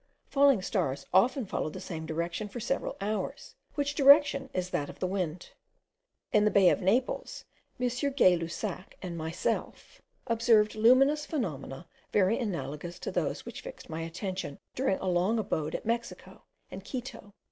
Falling 0.31 0.63
stars 0.63 1.05
often 1.13 1.45
follow 1.45 1.69
the 1.69 1.79
same 1.79 2.07
direction 2.07 2.47
for 2.47 2.59
several 2.59 2.97
hours, 2.99 3.53
which 3.75 3.93
direction 3.93 4.49
is 4.51 4.71
that 4.71 4.89
of 4.89 4.97
the 4.97 5.05
wind. 5.05 5.51
In 6.33 6.43
the 6.43 6.49
bay 6.49 6.69
of 6.69 6.81
Naples, 6.81 7.45
M. 7.79 7.87
Gay 8.13 8.35
Lussac 8.35 8.97
and 9.03 9.15
myself 9.15 10.01
observed 10.25 10.73
luminous 10.73 11.27
phenomena 11.27 11.87
very 12.11 12.39
analogous 12.39 12.97
to 12.97 13.11
those 13.11 13.45
which 13.45 13.61
fixed 13.61 13.91
my 13.91 14.01
attention 14.01 14.57
during 14.73 14.97
a 14.97 15.07
long 15.07 15.37
abode 15.37 15.75
at 15.75 15.85
Mexico 15.85 16.45
and 16.71 16.83
Quito. 16.83 17.35